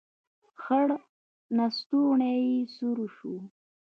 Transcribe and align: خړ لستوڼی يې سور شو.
خړ 0.61 0.87
لستوڼی 1.57 2.35
يې 2.51 2.59
سور 2.75 2.97
شو. 3.15 3.35